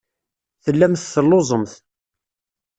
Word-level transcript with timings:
Tellamt 0.63 1.07
telluẓemt. 1.13 1.73